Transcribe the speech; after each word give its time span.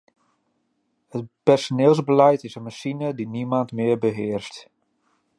Het 1.07 1.25
personeelsbeleid 1.43 2.43
is 2.43 2.55
een 2.55 2.63
machine 2.63 3.13
die 3.13 3.27
niemand 3.27 3.71
meer 3.71 3.97
beheerst. 3.97 4.69